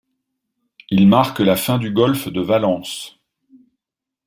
[0.89, 3.19] Il marque la fin du golfe de Valence.